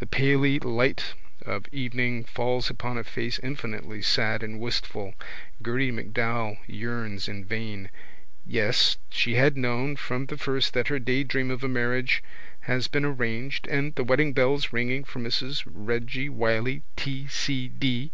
[0.00, 1.14] The paly light
[1.46, 5.14] of evening falls upon a face infinitely sad and wistful.
[5.62, 7.88] Gerty MacDowell yearns in vain.
[8.44, 12.24] Yes, she had known from the very first that her daydream of a marriage
[12.62, 17.28] has been arranged and the weddingbells ringing for Mrs Reggy Wylie T.
[17.28, 17.68] C.
[17.68, 18.10] D.